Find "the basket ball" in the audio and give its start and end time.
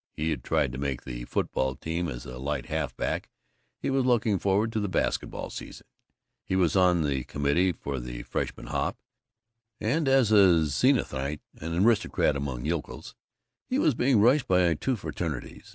4.79-5.51